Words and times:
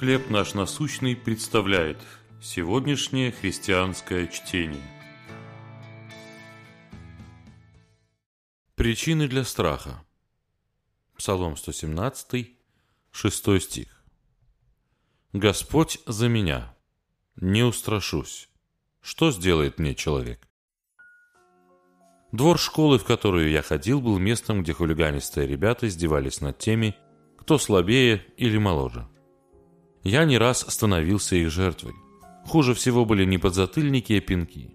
«Хлеб 0.00 0.30
наш 0.30 0.54
насущный» 0.54 1.14
представляет 1.14 1.98
сегодняшнее 2.40 3.32
христианское 3.32 4.28
чтение. 4.28 4.80
Причины 8.76 9.28
для 9.28 9.44
страха. 9.44 10.02
Псалом 11.18 11.54
117, 11.54 12.56
6 13.10 13.60
стих. 13.60 14.02
«Господь 15.34 15.98
за 16.06 16.28
меня, 16.28 16.74
не 17.36 17.62
устрашусь. 17.62 18.48
Что 19.02 19.30
сделает 19.30 19.78
мне 19.78 19.94
человек?» 19.94 20.48
Двор 22.32 22.58
школы, 22.58 22.98
в 22.98 23.04
которую 23.04 23.50
я 23.50 23.60
ходил, 23.60 24.00
был 24.00 24.18
местом, 24.18 24.62
где 24.62 24.72
хулиганистые 24.72 25.46
ребята 25.46 25.88
издевались 25.88 26.40
над 26.40 26.56
теми, 26.56 26.96
кто 27.36 27.58
слабее 27.58 28.24
или 28.38 28.56
моложе. 28.56 29.06
Я 30.02 30.24
не 30.24 30.38
раз 30.38 30.64
становился 30.68 31.36
их 31.36 31.50
жертвой. 31.50 31.94
Хуже 32.46 32.74
всего 32.74 33.04
были 33.04 33.24
не 33.24 33.38
подзатыльники, 33.38 34.14
а 34.14 34.20
пинки, 34.20 34.74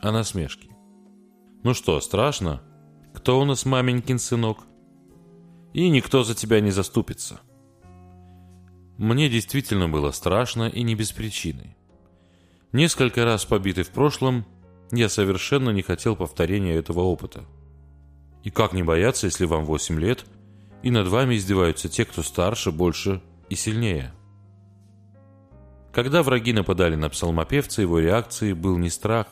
а 0.00 0.10
насмешки. 0.10 0.70
Ну 1.62 1.74
что, 1.74 2.00
страшно? 2.00 2.62
Кто 3.14 3.40
у 3.40 3.44
нас 3.44 3.64
маменькин 3.64 4.18
сынок? 4.18 4.66
И 5.72 5.88
никто 5.88 6.24
за 6.24 6.34
тебя 6.34 6.60
не 6.60 6.70
заступится. 6.70 7.40
Мне 8.98 9.28
действительно 9.28 9.88
было 9.88 10.10
страшно 10.10 10.68
и 10.68 10.82
не 10.82 10.94
без 10.94 11.12
причины. 11.12 11.76
Несколько 12.72 13.24
раз 13.24 13.44
побитый 13.44 13.84
в 13.84 13.90
прошлом, 13.90 14.44
я 14.90 15.08
совершенно 15.08 15.70
не 15.70 15.82
хотел 15.82 16.16
повторения 16.16 16.74
этого 16.74 17.00
опыта. 17.00 17.44
И 18.42 18.50
как 18.50 18.72
не 18.72 18.82
бояться, 18.82 19.26
если 19.26 19.46
вам 19.46 19.64
8 19.64 19.98
лет, 19.98 20.26
и 20.82 20.90
над 20.90 21.08
вами 21.08 21.36
издеваются 21.36 21.88
те, 21.88 22.04
кто 22.04 22.22
старше, 22.22 22.70
больше 22.70 23.22
и 23.48 23.54
сильнее? 23.54 24.12
Когда 25.94 26.24
враги 26.24 26.52
нападали 26.52 26.96
на 26.96 27.08
псалмопевца, 27.08 27.80
его 27.80 28.00
реакцией 28.00 28.52
был 28.52 28.76
не 28.78 28.90
страх, 28.90 29.28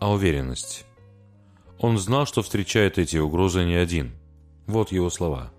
а 0.00 0.10
уверенность. 0.10 0.86
Он 1.78 1.98
знал, 1.98 2.24
что 2.24 2.42
встречает 2.42 2.96
эти 2.96 3.18
угрозы 3.18 3.64
не 3.64 3.74
один. 3.74 4.12
Вот 4.66 4.92
его 4.92 5.10
слова. 5.10 5.52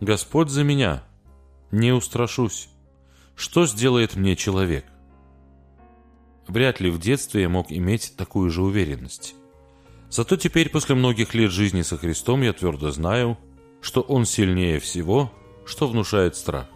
«Господь 0.00 0.48
за 0.48 0.64
меня, 0.64 1.04
не 1.70 1.92
устрашусь. 1.92 2.70
Что 3.34 3.66
сделает 3.66 4.16
мне 4.16 4.36
человек?» 4.36 4.86
Вряд 6.48 6.80
ли 6.80 6.88
в 6.88 6.98
детстве 6.98 7.42
я 7.42 7.48
мог 7.50 7.70
иметь 7.70 8.14
такую 8.16 8.50
же 8.50 8.62
уверенность. 8.62 9.34
Зато 10.08 10.36
теперь, 10.36 10.70
после 10.70 10.94
многих 10.94 11.34
лет 11.34 11.50
жизни 11.50 11.82
со 11.82 11.98
Христом, 11.98 12.40
я 12.40 12.54
твердо 12.54 12.90
знаю, 12.90 13.36
что 13.82 14.00
Он 14.00 14.24
сильнее 14.24 14.80
всего, 14.80 15.30
что 15.66 15.88
внушает 15.88 16.36
страх. 16.36 16.68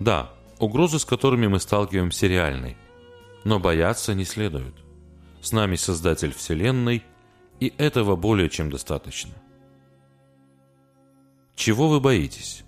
Да, 0.00 0.34
Угрозы, 0.60 0.98
с 0.98 1.06
которыми 1.06 1.46
мы 1.46 1.58
сталкиваемся, 1.58 2.26
реальны. 2.26 2.76
Но 3.44 3.58
бояться 3.58 4.12
не 4.12 4.26
следует. 4.26 4.74
С 5.40 5.52
нами 5.52 5.76
Создатель 5.76 6.34
Вселенной, 6.34 7.02
и 7.60 7.72
этого 7.78 8.14
более 8.14 8.50
чем 8.50 8.70
достаточно. 8.70 9.32
Чего 11.54 11.88
вы 11.88 11.98
боитесь? 11.98 12.64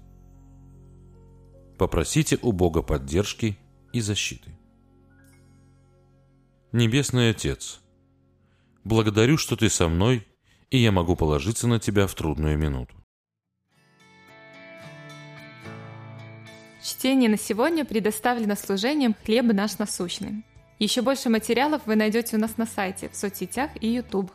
Попросите 1.76 2.38
у 2.40 2.52
Бога 2.52 2.80
поддержки 2.80 3.58
и 3.92 4.00
защиты. 4.00 4.58
Небесный 6.72 7.28
Отец, 7.28 7.80
благодарю, 8.84 9.36
что 9.36 9.54
Ты 9.56 9.68
со 9.68 9.88
мной, 9.88 10.26
и 10.70 10.78
я 10.78 10.92
могу 10.92 11.14
положиться 11.14 11.68
на 11.68 11.78
Тебя 11.78 12.06
в 12.06 12.14
трудную 12.14 12.56
минуту. 12.56 13.01
Чтение 16.82 17.30
на 17.30 17.38
сегодня 17.38 17.84
предоставлено 17.84 18.56
служением 18.56 19.14
«Хлеб 19.24 19.44
наш 19.52 19.78
насущный». 19.78 20.42
Еще 20.80 21.00
больше 21.00 21.28
материалов 21.28 21.82
вы 21.86 21.94
найдете 21.94 22.36
у 22.36 22.40
нас 22.40 22.56
на 22.56 22.66
сайте, 22.66 23.08
в 23.08 23.14
соцсетях 23.14 23.70
и 23.80 23.86
YouTube. 23.86 24.32